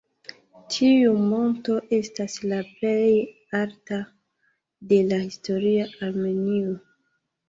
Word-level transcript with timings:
Tiu 0.75 1.09
monto 1.33 1.75
estas 1.97 2.37
la 2.51 2.57
plej 2.69 3.11
alta 3.59 3.99
de 4.95 4.99
la 5.11 5.21
historia 5.27 5.85
Armenio. 6.09 6.73